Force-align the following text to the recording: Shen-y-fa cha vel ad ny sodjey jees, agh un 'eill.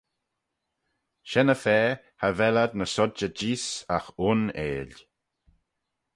Shen-y-fa 1.29 1.79
cha 2.19 2.27
vel 2.37 2.55
ad 2.63 2.71
ny 2.77 2.87
sodjey 2.93 3.33
jees, 3.37 3.65
agh 3.95 4.09
un 4.29 4.41
'eill. 4.63 4.93